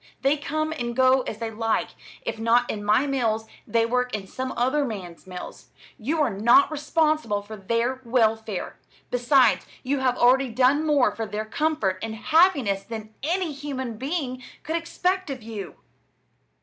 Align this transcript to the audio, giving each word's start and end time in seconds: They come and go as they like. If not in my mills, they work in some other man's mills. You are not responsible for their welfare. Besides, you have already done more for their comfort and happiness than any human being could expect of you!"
They 0.23 0.35
come 0.35 0.71
and 0.79 0.95
go 0.95 1.21
as 1.27 1.37
they 1.37 1.51
like. 1.51 1.89
If 2.23 2.39
not 2.39 2.67
in 2.71 2.83
my 2.83 3.05
mills, 3.05 3.45
they 3.67 3.85
work 3.85 4.15
in 4.15 4.25
some 4.25 4.51
other 4.57 4.83
man's 4.83 5.27
mills. 5.27 5.67
You 5.99 6.19
are 6.23 6.31
not 6.31 6.71
responsible 6.71 7.43
for 7.43 7.55
their 7.55 8.01
welfare. 8.03 8.77
Besides, 9.11 9.67
you 9.83 9.99
have 9.99 10.17
already 10.17 10.49
done 10.49 10.87
more 10.87 11.15
for 11.15 11.27
their 11.27 11.45
comfort 11.45 11.99
and 12.01 12.15
happiness 12.15 12.81
than 12.81 13.13
any 13.21 13.53
human 13.53 13.97
being 13.99 14.41
could 14.63 14.75
expect 14.75 15.29
of 15.29 15.43
you!" 15.43 15.75